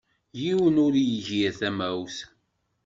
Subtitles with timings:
[0.41, 2.17] Yiwen ur igir tamawt.